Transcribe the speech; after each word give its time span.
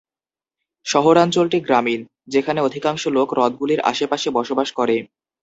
শহরাঞ্চলটি 0.85 1.57
গ্রামীণ, 1.59 2.01
যেখানে 2.27 2.59
অধিকাংশ 2.61 3.03
লোক 3.07 3.27
হ্রদগুলির 3.31 3.81
আশেপাশে 3.91 4.27
বসবাস 4.31 4.69
করে। 4.71 4.95